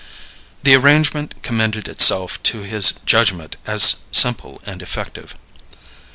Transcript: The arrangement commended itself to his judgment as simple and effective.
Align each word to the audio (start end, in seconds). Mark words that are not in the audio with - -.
The 0.63 0.73
arrangement 0.73 1.43
commended 1.43 1.87
itself 1.87 2.41
to 2.41 2.63
his 2.63 2.93
judgment 3.05 3.57
as 3.67 3.97
simple 4.11 4.59
and 4.65 4.81
effective. 4.81 5.35